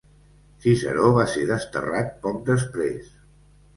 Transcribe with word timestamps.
Ciceró 0.63 1.11
va 1.17 1.27
ser 1.33 1.43
desterrat 1.51 2.11
poc 2.27 2.43
després. 2.51 3.13